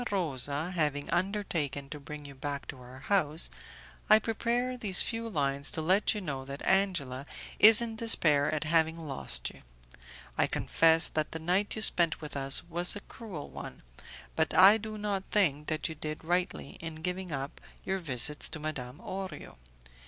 Rosa 0.09 0.71
having 0.71 1.11
undertaken 1.11 1.87
to 1.91 1.99
bring 1.99 2.25
you 2.25 2.33
back 2.33 2.65
to 2.69 2.77
our 2.79 3.01
house, 3.01 3.51
I 4.09 4.17
prepare 4.17 4.75
these 4.75 5.03
few 5.03 5.29
lines 5.29 5.69
to 5.77 5.81
let 5.83 6.15
you 6.15 6.21
know 6.21 6.43
that 6.43 6.65
Angela 6.65 7.27
is 7.59 7.83
in 7.83 7.97
despair 7.97 8.51
at 8.51 8.63
having 8.63 8.97
lost 8.97 9.51
you. 9.51 9.61
I 10.39 10.47
confess 10.47 11.07
that 11.09 11.33
the 11.33 11.37
night 11.37 11.75
you 11.75 11.83
spent 11.83 12.19
with 12.19 12.35
us 12.35 12.63
was 12.67 12.95
a 12.95 13.01
cruel 13.01 13.47
one, 13.51 13.83
but 14.35 14.55
I 14.55 14.79
do 14.79 14.97
not 14.97 15.23
think 15.29 15.67
that 15.67 15.87
you 15.87 15.93
did 15.93 16.23
rightly 16.23 16.77
in 16.79 17.03
giving 17.03 17.31
up 17.31 17.61
your 17.85 17.99
visits 17.99 18.49
to 18.49 18.59
Madame 18.59 18.97
Orio. 19.03 19.57